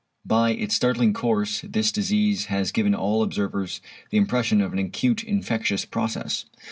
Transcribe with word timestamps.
By 0.25 0.49
its 0.53 0.73
startling 0.73 1.13
course 1.13 1.61
this 1.61 1.91
disease 1.91 2.45
has 2.45 2.71
given 2.71 2.95
all 2.95 3.21
observers 3.21 3.81
the 4.09 4.17
impression 4.17 4.59
of 4.59 4.73
an 4.73 4.79
acute 4.79 5.23
infectious 5.23 5.85
process. 5.85 6.45